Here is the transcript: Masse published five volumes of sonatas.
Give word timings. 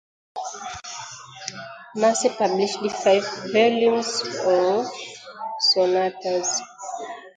Masse 1.95 2.29
published 2.35 2.89
five 2.91 3.23
volumes 3.53 4.23
of 4.47 4.87
sonatas. 5.69 6.59